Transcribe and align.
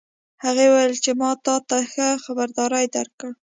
هغه 0.43 0.63
وویل 0.67 0.93
چې 1.03 1.11
ما 1.19 1.31
تا 1.45 1.55
ته 1.69 1.77
ښه 1.91 2.07
خبرداری 2.23 2.85
درکړ 2.95 3.29